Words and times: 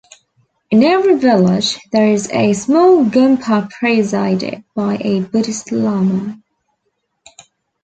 In 0.71 0.81
every 0.81 1.15
village, 1.17 1.77
there 1.91 2.07
is 2.07 2.27
a 2.31 2.53
small 2.53 3.05
Gompa 3.05 3.69
presided 3.69 4.63
by 4.75 4.97
a 4.99 5.19
Buddhist 5.19 5.71
Lama. 5.71 6.41